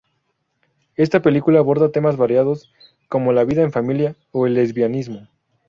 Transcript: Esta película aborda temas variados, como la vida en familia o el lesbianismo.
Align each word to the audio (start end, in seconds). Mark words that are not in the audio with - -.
Esta 0.95 1.21
película 1.21 1.59
aborda 1.59 1.91
temas 1.91 2.17
variados, 2.17 2.73
como 3.07 3.33
la 3.33 3.43
vida 3.43 3.61
en 3.61 3.71
familia 3.71 4.15
o 4.31 4.47
el 4.47 4.55
lesbianismo. 4.55 5.27